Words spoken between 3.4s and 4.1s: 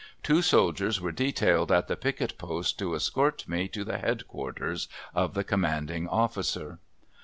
me to the